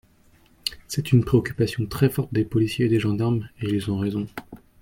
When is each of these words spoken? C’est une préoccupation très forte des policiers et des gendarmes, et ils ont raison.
C’est 0.87 1.11
une 1.11 1.23
préoccupation 1.23 1.85
très 1.85 2.09
forte 2.09 2.33
des 2.33 2.43
policiers 2.43 2.87
et 2.87 2.89
des 2.89 2.99
gendarmes, 2.99 3.47
et 3.61 3.67
ils 3.69 3.91
ont 3.91 3.99
raison. 3.99 4.25